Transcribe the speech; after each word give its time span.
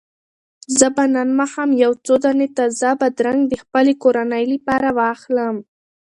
زه 0.77 0.87
به 0.95 1.03
نن 1.15 1.29
ماښام 1.39 1.69
یو 1.83 1.91
څو 2.05 2.13
دانې 2.23 2.47
تازه 2.57 2.89
بادرنګ 2.99 3.39
د 3.47 3.53
خپلې 3.63 3.93
کورنۍ 4.03 4.43
لپاره 4.53 4.89
واخلم. 4.99 5.55